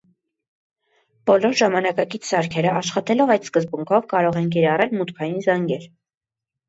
Բոլոր 1.29 1.51
ժամանակակից 1.59 2.25
սարքերը 2.31 2.73
աշխատելով 2.79 3.35
այդ 3.37 3.45
սկզբունքով, 3.51 4.09
կարող 4.15 4.41
են 4.45 4.49
կիրառել 4.57 4.97
մուտքային 5.03 5.41
զանգեր։ 5.51 5.87